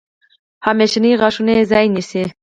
همیشني 0.65 1.11
غاښونه 1.19 1.51
یې 1.57 1.63
ځای 1.71 1.85
نیسي. 1.95 2.23